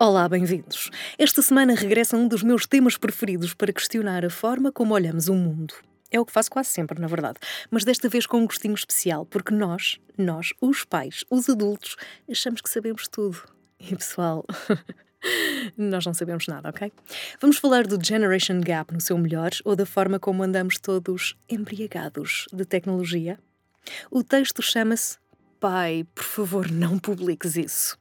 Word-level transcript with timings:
Olá, 0.00 0.28
bem-vindos. 0.28 0.90
Esta 1.18 1.42
semana 1.42 1.74
regressa 1.74 2.16
um 2.16 2.28
dos 2.28 2.44
meus 2.44 2.68
temas 2.68 2.96
preferidos 2.96 3.52
para 3.52 3.72
questionar 3.72 4.24
a 4.24 4.30
forma 4.30 4.70
como 4.70 4.94
olhamos 4.94 5.26
o 5.26 5.34
mundo. 5.34 5.74
É 6.08 6.20
o 6.20 6.24
que 6.24 6.30
faço 6.30 6.50
quase 6.52 6.68
sempre, 6.68 7.00
na 7.00 7.08
verdade, 7.08 7.40
mas 7.68 7.82
desta 7.82 8.08
vez 8.08 8.24
com 8.24 8.38
um 8.38 8.46
gostinho 8.46 8.74
especial, 8.74 9.26
porque 9.26 9.52
nós, 9.52 9.98
nós, 10.16 10.52
os 10.60 10.84
pais, 10.84 11.24
os 11.28 11.50
adultos, 11.50 11.96
achamos 12.30 12.60
que 12.60 12.70
sabemos 12.70 13.08
tudo. 13.08 13.42
E 13.80 13.96
pessoal, 13.96 14.46
nós 15.76 16.06
não 16.06 16.14
sabemos 16.14 16.46
nada, 16.46 16.68
ok? 16.68 16.92
Vamos 17.40 17.58
falar 17.58 17.84
do 17.84 17.98
Generation 18.00 18.60
Gap 18.60 18.94
no 18.94 19.00
seu 19.00 19.18
melhor 19.18 19.50
ou 19.64 19.74
da 19.74 19.84
forma 19.84 20.20
como 20.20 20.44
andamos 20.44 20.78
todos 20.78 21.36
embriagados 21.48 22.46
de 22.52 22.64
tecnologia? 22.64 23.36
O 24.12 24.22
texto 24.22 24.62
chama-se 24.62 25.18
Pai, 25.60 26.06
por 26.14 26.22
favor, 26.22 26.70
não 26.70 27.00
publiques 27.00 27.56
isso. 27.56 27.98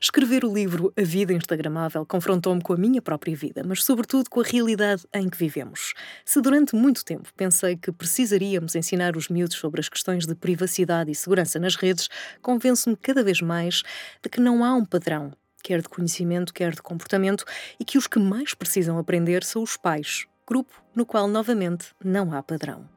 Escrever 0.00 0.44
o 0.44 0.54
livro 0.54 0.92
A 0.96 1.02
Vida 1.02 1.32
Instagramável 1.32 2.06
confrontou-me 2.06 2.62
com 2.62 2.72
a 2.72 2.76
minha 2.76 3.02
própria 3.02 3.34
vida, 3.34 3.64
mas 3.66 3.82
sobretudo 3.82 4.30
com 4.30 4.40
a 4.40 4.44
realidade 4.44 5.02
em 5.12 5.28
que 5.28 5.36
vivemos. 5.36 5.92
Se 6.24 6.40
durante 6.40 6.76
muito 6.76 7.04
tempo 7.04 7.32
pensei 7.36 7.76
que 7.76 7.90
precisaríamos 7.90 8.76
ensinar 8.76 9.16
os 9.16 9.28
miúdos 9.28 9.56
sobre 9.56 9.80
as 9.80 9.88
questões 9.88 10.24
de 10.24 10.36
privacidade 10.36 11.10
e 11.10 11.16
segurança 11.16 11.58
nas 11.58 11.74
redes, 11.74 12.08
convenço-me 12.40 12.96
cada 12.96 13.24
vez 13.24 13.40
mais 13.40 13.82
de 14.22 14.28
que 14.28 14.40
não 14.40 14.62
há 14.62 14.72
um 14.72 14.84
padrão, 14.84 15.32
quer 15.64 15.82
de 15.82 15.88
conhecimento, 15.88 16.54
quer 16.54 16.76
de 16.76 16.82
comportamento, 16.82 17.44
e 17.80 17.84
que 17.84 17.98
os 17.98 18.06
que 18.06 18.20
mais 18.20 18.54
precisam 18.54 18.98
aprender 18.98 19.42
são 19.42 19.64
os 19.64 19.76
pais, 19.76 20.26
grupo 20.46 20.80
no 20.94 21.04
qual, 21.04 21.26
novamente, 21.26 21.86
não 22.04 22.32
há 22.32 22.40
padrão. 22.40 22.93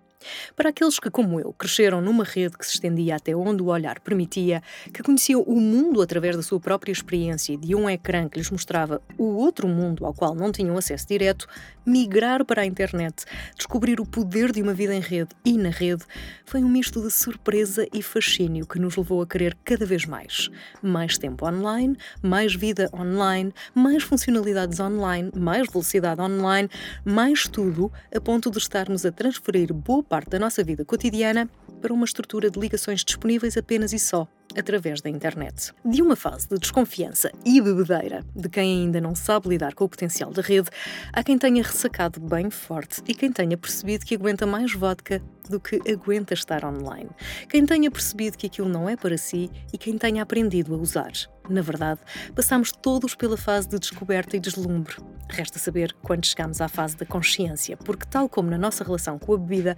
Para 0.55 0.69
aqueles 0.69 0.99
que, 0.99 1.09
como 1.09 1.39
eu, 1.39 1.53
cresceram 1.53 2.01
numa 2.01 2.23
rede 2.23 2.57
que 2.57 2.65
se 2.65 2.73
estendia 2.73 3.15
até 3.15 3.35
onde 3.35 3.61
o 3.61 3.67
olhar 3.67 3.99
permitia, 3.99 4.61
que 4.93 5.03
conheciam 5.03 5.41
o 5.41 5.59
mundo 5.59 6.01
através 6.01 6.35
da 6.35 6.43
sua 6.43 6.59
própria 6.59 6.91
experiência 6.91 7.53
e 7.53 7.57
de 7.57 7.75
um 7.75 7.89
ecrã 7.89 8.27
que 8.27 8.37
lhes 8.37 8.49
mostrava 8.49 9.01
o 9.17 9.35
outro 9.35 9.67
mundo 9.67 10.05
ao 10.05 10.13
qual 10.13 10.35
não 10.35 10.51
tinham 10.51 10.77
acesso 10.77 11.07
direto, 11.07 11.47
migrar 11.85 12.43
para 12.43 12.63
a 12.63 12.65
internet, 12.65 13.23
descobrir 13.55 13.99
o 13.99 14.05
poder 14.05 14.51
de 14.51 14.61
uma 14.61 14.73
vida 14.73 14.93
em 14.93 14.99
rede 14.99 15.29
e 15.45 15.57
na 15.57 15.69
rede, 15.69 16.03
foi 16.45 16.63
um 16.63 16.69
misto 16.69 17.01
de 17.01 17.11
surpresa 17.11 17.87
e 17.93 18.01
fascínio 18.01 18.65
que 18.65 18.79
nos 18.79 18.95
levou 18.95 19.21
a 19.21 19.27
querer 19.27 19.55
cada 19.63 19.85
vez 19.85 20.05
mais. 20.05 20.49
Mais 20.81 21.17
tempo 21.17 21.47
online, 21.47 21.97
mais 22.21 22.53
vida 22.53 22.89
online, 22.93 23.53
mais 23.73 24.03
funcionalidades 24.03 24.79
online, 24.79 25.31
mais 25.35 25.67
velocidade 25.71 26.21
online, 26.21 26.69
mais 27.05 27.47
tudo, 27.47 27.91
a 28.13 28.19
ponto 28.19 28.51
de 28.51 28.57
estarmos 28.57 29.05
a 29.05 29.11
transferir 29.11 29.73
boa 29.73 30.03
parte 30.03 30.16
da 30.25 30.39
nossa 30.39 30.63
vida 30.63 30.85
cotidiana 30.85 31.49
para 31.81 31.93
uma 31.93 32.05
estrutura 32.05 32.49
de 32.49 32.59
ligações 32.59 33.03
disponíveis 33.03 33.57
apenas 33.57 33.93
e 33.93 33.99
só 33.99 34.27
através 34.55 35.01
da 35.01 35.09
internet. 35.09 35.73
De 35.83 36.01
uma 36.01 36.15
fase 36.15 36.47
de 36.47 36.57
desconfiança 36.57 37.31
e 37.45 37.61
bebedeira 37.61 38.23
de 38.35 38.49
quem 38.49 38.83
ainda 38.83 39.01
não 39.01 39.15
sabe 39.15 39.49
lidar 39.49 39.73
com 39.73 39.85
o 39.85 39.89
potencial 39.89 40.31
da 40.31 40.41
rede, 40.41 40.69
há 41.11 41.23
quem 41.23 41.37
tenha 41.37 41.63
ressacado 41.63 42.19
bem 42.19 42.49
forte 42.49 43.01
e 43.07 43.13
quem 43.13 43.31
tenha 43.31 43.57
percebido 43.57 44.05
que 44.05 44.15
aguenta 44.15 44.45
mais 44.45 44.73
vodka 44.73 45.21
do 45.49 45.59
que 45.59 45.79
aguenta 45.89 46.33
estar 46.33 46.65
online. 46.65 47.09
Quem 47.49 47.65
tenha 47.65 47.89
percebido 47.89 48.37
que 48.37 48.47
aquilo 48.47 48.67
não 48.69 48.89
é 48.89 48.95
para 48.95 49.17
si 49.17 49.49
e 49.71 49.77
quem 49.77 49.97
tenha 49.97 50.23
aprendido 50.23 50.73
a 50.73 50.77
usar. 50.77 51.11
Na 51.49 51.61
verdade, 51.61 52.01
passamos 52.35 52.71
todos 52.71 53.15
pela 53.15 53.37
fase 53.37 53.69
de 53.69 53.79
descoberta 53.79 54.35
e 54.35 54.39
deslumbre. 54.39 54.95
Resta 55.29 55.57
saber 55.57 55.95
quando 56.01 56.25
chegamos 56.25 56.59
à 56.59 56.67
fase 56.67 56.97
da 56.97 57.05
consciência, 57.05 57.77
porque, 57.77 58.05
tal 58.05 58.27
como 58.27 58.49
na 58.49 58.57
nossa 58.57 58.83
relação 58.83 59.17
com 59.17 59.33
a 59.33 59.37
bebida, 59.37 59.77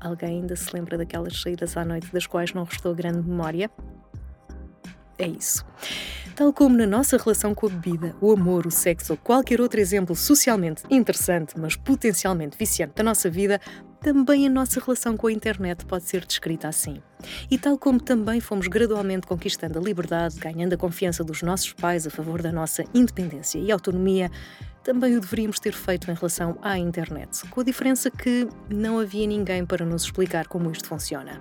alguém 0.00 0.40
ainda 0.40 0.56
se 0.56 0.74
lembra 0.74 0.96
daquelas 0.96 1.40
saídas 1.40 1.76
à 1.76 1.84
noite 1.84 2.12
das 2.12 2.26
quais 2.26 2.52
não 2.52 2.64
restou 2.64 2.94
grande 2.94 3.26
memória? 3.26 3.70
É 5.18 5.28
isso. 5.28 5.64
Tal 6.34 6.52
como 6.54 6.74
na 6.74 6.86
nossa 6.86 7.18
relação 7.18 7.54
com 7.54 7.66
a 7.66 7.68
bebida, 7.68 8.16
o 8.18 8.32
amor, 8.32 8.66
o 8.66 8.70
sexo 8.70 9.12
ou 9.12 9.18
qualquer 9.18 9.60
outro 9.60 9.78
exemplo 9.78 10.16
socialmente 10.16 10.82
interessante, 10.88 11.60
mas 11.60 11.76
potencialmente 11.76 12.56
viciante 12.56 12.94
da 12.94 13.02
nossa 13.02 13.28
vida, 13.28 13.60
também 14.00 14.46
a 14.46 14.50
nossa 14.50 14.80
relação 14.80 15.14
com 15.18 15.26
a 15.26 15.32
internet 15.32 15.84
pode 15.84 16.04
ser 16.04 16.24
descrita 16.24 16.68
assim. 16.68 17.02
E 17.50 17.58
tal 17.58 17.76
como 17.76 18.00
também 18.00 18.40
fomos 18.40 18.66
gradualmente 18.66 19.26
conquistando 19.26 19.78
a 19.78 19.82
liberdade, 19.82 20.38
ganhando 20.38 20.72
a 20.72 20.78
confiança 20.78 21.22
dos 21.22 21.42
nossos 21.42 21.74
pais 21.74 22.06
a 22.06 22.10
favor 22.10 22.40
da 22.40 22.50
nossa 22.50 22.82
independência 22.94 23.58
e 23.58 23.70
autonomia, 23.70 24.30
também 24.82 25.16
o 25.16 25.20
deveríamos 25.20 25.60
ter 25.60 25.72
feito 25.72 26.10
em 26.10 26.14
relação 26.14 26.58
à 26.62 26.78
internet, 26.78 27.46
com 27.50 27.60
a 27.60 27.64
diferença 27.64 28.10
que 28.10 28.48
não 28.68 28.98
havia 28.98 29.26
ninguém 29.26 29.64
para 29.64 29.84
nos 29.84 30.04
explicar 30.04 30.46
como 30.48 30.70
isto 30.70 30.88
funciona. 30.88 31.40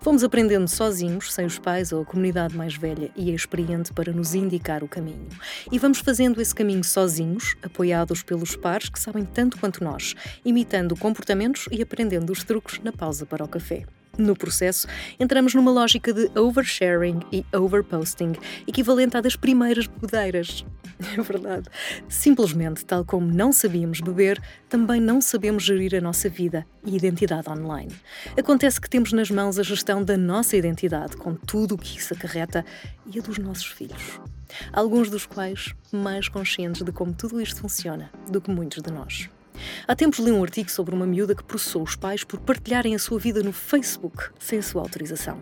Fomos 0.00 0.24
aprendendo 0.24 0.66
sozinhos, 0.66 1.32
sem 1.32 1.44
os 1.46 1.58
pais 1.58 1.92
ou 1.92 2.02
a 2.02 2.04
comunidade 2.04 2.56
mais 2.56 2.74
velha 2.74 3.10
e 3.14 3.32
experiente 3.34 3.92
para 3.92 4.12
nos 4.12 4.34
indicar 4.34 4.82
o 4.82 4.88
caminho. 4.88 5.28
E 5.70 5.78
vamos 5.78 5.98
fazendo 5.98 6.40
esse 6.40 6.54
caminho 6.54 6.82
sozinhos, 6.82 7.54
apoiados 7.62 8.22
pelos 8.22 8.56
pares 8.56 8.88
que 8.88 8.98
sabem 8.98 9.24
tanto 9.24 9.58
quanto 9.58 9.84
nós, 9.84 10.14
imitando 10.44 10.96
comportamentos 10.96 11.66
e 11.70 11.82
aprendendo 11.82 12.30
os 12.30 12.42
truques 12.44 12.80
na 12.82 12.92
pausa 12.92 13.26
para 13.26 13.44
o 13.44 13.48
café. 13.48 13.84
No 14.18 14.36
processo, 14.36 14.86
entramos 15.18 15.54
numa 15.54 15.70
lógica 15.70 16.12
de 16.12 16.30
oversharing 16.38 17.20
e 17.32 17.44
overposting, 17.54 18.32
equivalente 18.66 19.16
à 19.16 19.20
das 19.20 19.36
primeiras 19.36 19.86
bebedeiras. 19.86 20.64
É 21.16 21.22
verdade. 21.22 21.68
Simplesmente, 22.08 22.84
tal 22.84 23.04
como 23.04 23.26
não 23.26 23.52
sabíamos 23.52 24.00
beber, 24.00 24.40
também 24.68 25.00
não 25.00 25.20
sabemos 25.20 25.64
gerir 25.64 25.94
a 25.94 26.00
nossa 26.00 26.28
vida 26.28 26.66
e 26.84 26.96
identidade 26.96 27.48
online. 27.48 27.94
Acontece 28.38 28.80
que 28.80 28.88
temos 28.88 29.12
nas 29.12 29.30
mãos 29.30 29.58
a 29.58 29.62
gestão 29.62 30.04
da 30.04 30.16
nossa 30.16 30.56
identidade, 30.56 31.16
com 31.16 31.34
tudo 31.34 31.74
o 31.74 31.78
que 31.78 31.98
isso 31.98 32.14
acarreta, 32.14 32.64
e 33.06 33.18
a 33.18 33.22
dos 33.22 33.38
nossos 33.38 33.66
filhos. 33.66 34.20
Alguns 34.72 35.08
dos 35.08 35.26
quais 35.26 35.74
mais 35.92 36.28
conscientes 36.28 36.82
de 36.82 36.92
como 36.92 37.12
tudo 37.12 37.40
isto 37.40 37.60
funciona 37.60 38.10
do 38.30 38.40
que 38.40 38.50
muitos 38.50 38.82
de 38.82 38.92
nós. 38.92 39.28
Há 39.86 39.94
tempos 39.94 40.18
li 40.18 40.30
um 40.30 40.42
artigo 40.42 40.70
sobre 40.70 40.94
uma 40.94 41.06
miúda 41.06 41.34
que 41.34 41.44
processou 41.44 41.82
os 41.82 41.94
pais 41.94 42.24
por 42.24 42.40
partilharem 42.40 42.94
a 42.94 42.98
sua 42.98 43.18
vida 43.18 43.42
no 43.42 43.52
Facebook 43.52 44.30
sem 44.38 44.62
sua 44.62 44.82
autorização. 44.82 45.40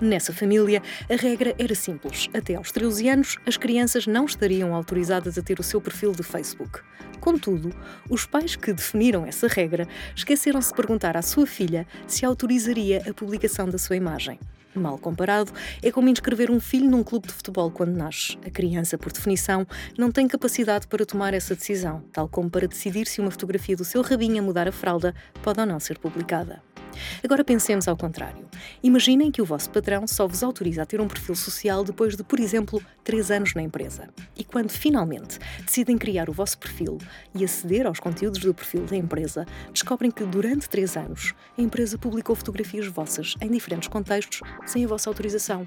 Nessa 0.00 0.32
família, 0.32 0.82
a 1.10 1.16
regra 1.16 1.54
era 1.58 1.74
simples. 1.74 2.28
Até 2.34 2.54
aos 2.54 2.72
13 2.72 3.08
anos, 3.08 3.36
as 3.46 3.56
crianças 3.56 4.06
não 4.06 4.24
estariam 4.24 4.74
autorizadas 4.74 5.38
a 5.38 5.42
ter 5.42 5.58
o 5.58 5.62
seu 5.62 5.80
perfil 5.80 6.12
de 6.12 6.22
Facebook. 6.22 6.80
Contudo, 7.20 7.74
os 8.10 8.26
pais 8.26 8.54
que 8.54 8.72
definiram 8.72 9.24
essa 9.24 9.48
regra 9.48 9.88
esqueceram-se 10.14 10.68
de 10.68 10.74
perguntar 10.74 11.16
à 11.16 11.22
sua 11.22 11.46
filha 11.46 11.86
se 12.06 12.26
autorizaria 12.26 13.02
a 13.08 13.14
publicação 13.14 13.68
da 13.68 13.78
sua 13.78 13.96
imagem. 13.96 14.38
Mal 14.74 14.98
comparado, 14.98 15.52
é 15.82 15.90
como 15.90 16.08
inscrever 16.08 16.50
um 16.50 16.58
filho 16.58 16.90
num 16.90 17.04
clube 17.04 17.28
de 17.28 17.32
futebol 17.32 17.70
quando 17.70 17.96
nasce. 17.96 18.36
A 18.44 18.50
criança, 18.50 18.98
por 18.98 19.12
definição, 19.12 19.66
não 19.96 20.10
tem 20.10 20.26
capacidade 20.26 20.88
para 20.88 21.06
tomar 21.06 21.32
essa 21.32 21.54
decisão, 21.54 22.02
tal 22.12 22.28
como 22.28 22.50
para 22.50 22.66
decidir 22.66 23.06
se 23.06 23.20
uma 23.20 23.30
fotografia 23.30 23.76
do 23.76 23.84
seu 23.84 24.02
rabinho 24.02 24.42
a 24.42 24.44
mudar 24.44 24.66
a 24.66 24.72
fralda 24.72 25.14
pode 25.42 25.60
ou 25.60 25.66
não 25.66 25.78
ser 25.78 25.98
publicada. 25.98 26.73
Agora 27.22 27.44
pensemos 27.44 27.88
ao 27.88 27.96
contrário. 27.96 28.46
Imaginem 28.82 29.30
que 29.30 29.42
o 29.42 29.44
vosso 29.44 29.70
patrão 29.70 30.06
só 30.06 30.26
vos 30.26 30.42
autoriza 30.42 30.82
a 30.82 30.86
ter 30.86 31.00
um 31.00 31.08
perfil 31.08 31.34
social 31.34 31.84
depois 31.84 32.16
de, 32.16 32.24
por 32.24 32.40
exemplo, 32.40 32.82
três 33.02 33.30
anos 33.30 33.54
na 33.54 33.62
empresa. 33.62 34.08
E 34.36 34.44
quando 34.44 34.70
finalmente 34.70 35.38
decidem 35.64 35.98
criar 35.98 36.28
o 36.28 36.32
vosso 36.32 36.58
perfil 36.58 36.98
e 37.34 37.44
aceder 37.44 37.86
aos 37.86 38.00
conteúdos 38.00 38.40
do 38.40 38.54
perfil 38.54 38.84
da 38.84 38.96
empresa, 38.96 39.46
descobrem 39.72 40.10
que 40.10 40.24
durante 40.24 40.68
três 40.68 40.96
anos 40.96 41.34
a 41.56 41.62
empresa 41.62 41.98
publicou 41.98 42.34
fotografias 42.34 42.86
vossas 42.86 43.34
em 43.40 43.50
diferentes 43.50 43.88
contextos 43.88 44.40
sem 44.66 44.84
a 44.84 44.88
vossa 44.88 45.10
autorização. 45.10 45.66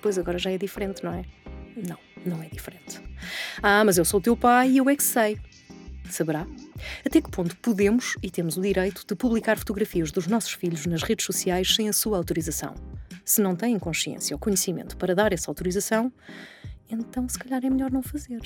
Pois 0.00 0.18
agora 0.18 0.38
já 0.38 0.50
é 0.50 0.58
diferente, 0.58 1.02
não 1.02 1.12
é? 1.12 1.24
Não, 1.76 1.98
não 2.24 2.42
é 2.42 2.48
diferente. 2.48 3.00
Ah, 3.62 3.84
mas 3.84 3.98
eu 3.98 4.04
sou 4.04 4.20
o 4.20 4.22
teu 4.22 4.36
pai 4.36 4.70
e 4.70 4.76
eu 4.78 4.88
é 4.88 4.96
que 4.96 5.02
sei 5.02 5.38
saberá? 6.10 6.46
Até 7.04 7.20
que 7.20 7.30
ponto 7.30 7.56
podemos 7.56 8.16
e 8.22 8.30
temos 8.30 8.56
o 8.56 8.62
direito 8.62 9.04
de 9.06 9.14
publicar 9.14 9.58
fotografias 9.58 10.10
dos 10.10 10.26
nossos 10.26 10.52
filhos 10.52 10.86
nas 10.86 11.02
redes 11.02 11.26
sociais 11.26 11.74
sem 11.74 11.88
a 11.88 11.92
sua 11.92 12.16
autorização? 12.16 12.74
Se 13.24 13.40
não 13.40 13.56
têm 13.56 13.78
consciência 13.78 14.34
ou 14.34 14.38
conhecimento 14.38 14.96
para 14.96 15.14
dar 15.14 15.32
essa 15.32 15.50
autorização, 15.50 16.12
então 16.88 17.28
se 17.28 17.38
calhar 17.38 17.64
é 17.64 17.70
melhor 17.70 17.90
não 17.90 18.02
fazer. 18.02 18.40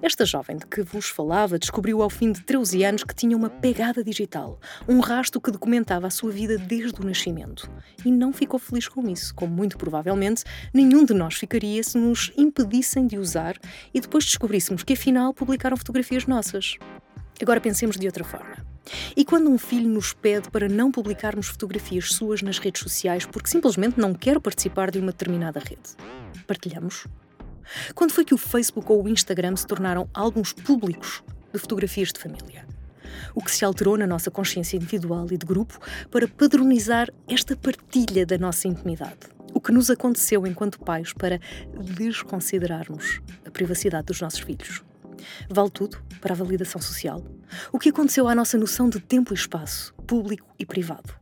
Esta 0.00 0.24
jovem 0.24 0.56
de 0.56 0.66
que 0.66 0.82
vos 0.82 1.08
falava 1.08 1.58
descobriu 1.58 2.02
ao 2.02 2.10
fim 2.10 2.32
de 2.32 2.42
13 2.42 2.84
anos 2.84 3.04
que 3.04 3.14
tinha 3.14 3.36
uma 3.36 3.48
pegada 3.48 4.02
digital, 4.02 4.60
um 4.88 4.98
rastro 4.98 5.40
que 5.40 5.50
documentava 5.50 6.06
a 6.06 6.10
sua 6.10 6.32
vida 6.32 6.58
desde 6.58 7.00
o 7.00 7.04
nascimento. 7.04 7.70
E 8.04 8.10
não 8.10 8.32
ficou 8.32 8.58
feliz 8.58 8.88
com 8.88 9.08
isso, 9.08 9.34
como 9.34 9.54
muito 9.54 9.78
provavelmente 9.78 10.42
nenhum 10.74 11.04
de 11.04 11.14
nós 11.14 11.34
ficaria 11.34 11.82
se 11.82 11.96
nos 11.96 12.32
impedissem 12.36 13.06
de 13.06 13.18
usar 13.18 13.56
e 13.94 14.00
depois 14.00 14.24
descobríssemos 14.24 14.82
que 14.82 14.94
afinal 14.94 15.32
publicaram 15.32 15.76
fotografias 15.76 16.26
nossas. 16.26 16.76
Agora 17.40 17.60
pensemos 17.60 17.96
de 17.96 18.06
outra 18.06 18.24
forma. 18.24 18.56
E 19.16 19.24
quando 19.24 19.48
um 19.48 19.58
filho 19.58 19.88
nos 19.88 20.12
pede 20.12 20.50
para 20.50 20.68
não 20.68 20.90
publicarmos 20.90 21.48
fotografias 21.48 22.10
suas 22.12 22.42
nas 22.42 22.58
redes 22.58 22.82
sociais 22.82 23.24
porque 23.24 23.48
simplesmente 23.48 23.98
não 23.98 24.12
quer 24.14 24.40
participar 24.40 24.90
de 24.90 24.98
uma 24.98 25.12
determinada 25.12 25.60
rede? 25.60 25.96
Partilhamos? 26.46 27.06
Quando 27.94 28.12
foi 28.12 28.24
que 28.24 28.34
o 28.34 28.38
Facebook 28.38 28.90
ou 28.90 29.04
o 29.04 29.08
Instagram 29.08 29.56
se 29.56 29.66
tornaram 29.66 30.08
álbuns 30.12 30.52
públicos 30.52 31.22
de 31.52 31.58
fotografias 31.58 32.12
de 32.12 32.20
família? 32.20 32.66
O 33.34 33.42
que 33.42 33.50
se 33.50 33.64
alterou 33.64 33.96
na 33.96 34.06
nossa 34.06 34.30
consciência 34.30 34.76
individual 34.76 35.26
e 35.30 35.36
de 35.36 35.46
grupo 35.46 35.78
para 36.10 36.28
padronizar 36.28 37.08
esta 37.28 37.56
partilha 37.56 38.26
da 38.26 38.36
nossa 38.36 38.68
intimidade? 38.68 39.18
O 39.54 39.60
que 39.60 39.72
nos 39.72 39.90
aconteceu 39.90 40.46
enquanto 40.46 40.80
pais 40.80 41.12
para 41.12 41.38
desconsiderarmos 41.78 43.20
a 43.46 43.50
privacidade 43.50 44.06
dos 44.06 44.20
nossos 44.20 44.40
filhos? 44.40 44.82
Vale 45.48 45.70
tudo 45.70 45.98
para 46.20 46.32
a 46.32 46.36
validação 46.36 46.80
social? 46.80 47.22
O 47.72 47.78
que 47.78 47.90
aconteceu 47.90 48.28
à 48.28 48.34
nossa 48.34 48.58
noção 48.58 48.88
de 48.88 49.00
tempo 49.00 49.32
e 49.32 49.36
espaço, 49.36 49.94
público 50.06 50.46
e 50.58 50.66
privado? 50.66 51.14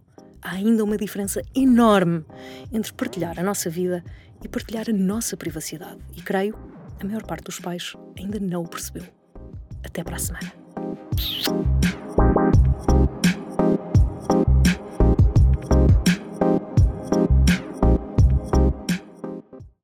Há 0.42 0.52
ainda 0.52 0.84
uma 0.84 0.96
diferença 0.96 1.42
enorme 1.54 2.25
entre 2.72 2.92
partilhar 2.92 3.38
a 3.38 3.42
nossa 3.42 3.69
vida 3.69 4.02
e 4.42 4.48
partilhar 4.48 4.88
a 4.88 4.92
nossa 4.92 5.37
privacidade. 5.37 5.98
E 6.16 6.22
creio, 6.22 6.56
a 6.98 7.04
maior 7.04 7.22
parte 7.22 7.44
dos 7.44 7.60
pais 7.60 7.94
ainda 8.19 8.38
não 8.38 8.62
o 8.62 8.69
percebeu. 8.69 9.04
Até 9.82 10.02
para 10.02 10.16
a 10.16 10.19
semana. 10.19 10.52